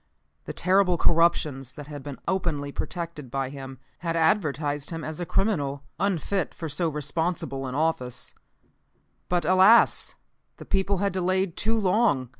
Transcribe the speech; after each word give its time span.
The 0.45 0.51
terrible 0.53 0.97
corruptions 0.97 1.73
that 1.73 1.85
had 1.85 2.01
been 2.01 2.17
openly 2.27 2.71
protected 2.71 3.29
by 3.29 3.49
him, 3.49 3.77
had 3.99 4.15
advertised 4.15 4.89
him 4.89 5.03
as 5.03 5.23
criminally 5.29 5.81
unfit 5.99 6.55
for 6.55 6.67
so 6.67 6.89
responsible 6.89 7.67
an 7.67 7.75
office. 7.75 8.33
But, 9.29 9.45
alas! 9.45 10.15
the 10.57 10.65
people 10.65 10.97
had 10.97 11.13
delayed 11.13 11.55
too 11.55 11.77
long. 11.79 12.29